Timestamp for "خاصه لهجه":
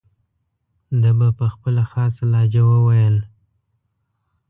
1.91-2.61